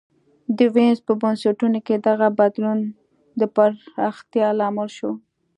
د 0.57 0.59
وینز 0.73 0.99
په 1.07 1.13
بنسټونو 1.21 1.79
کې 1.85 1.95
دغه 2.07 2.27
بدلون 2.39 2.79
د 3.39 3.41
پراختیا 3.55 4.47
لامل 4.59 4.89
شو 4.97 5.11